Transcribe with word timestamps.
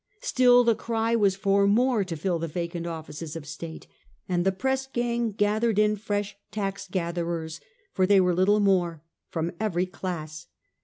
Still 0.21 0.63
the 0.63 0.73
cry 0.73 1.15
was 1.15 1.35
for 1.35 1.67
more 1.67 2.03
to 2.03 2.17
fill 2.17 2.39
the 2.39 2.47
vacant 2.47 2.87
offices 2.87 3.35
of 3.35 3.45
state, 3.45 3.85
and 4.27 4.43
the 4.43 4.51
press 4.51 4.87
gang 4.87 5.31
gathered 5.31 5.77
in 5.77 5.95
fresh 5.95 6.35
tax 6.49 6.87
gatherers— 6.87 7.61
for 7.93 8.07
they 8.07 8.19
were 8.19 8.33
little 8.33 8.59
more— 8.59 9.03
from 9.29 9.51
every 9.59 9.85
class. 9.85 10.47